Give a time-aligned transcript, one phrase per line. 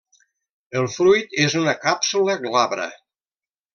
[0.79, 2.89] El fruit és una càpsula glabra.